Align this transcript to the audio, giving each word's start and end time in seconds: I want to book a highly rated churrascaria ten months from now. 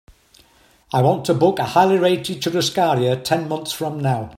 I 0.91 1.03
want 1.03 1.25
to 1.25 1.35
book 1.35 1.59
a 1.59 1.63
highly 1.63 1.99
rated 1.99 2.41
churrascaria 2.41 3.23
ten 3.23 3.47
months 3.47 3.71
from 3.71 3.99
now. 3.99 4.29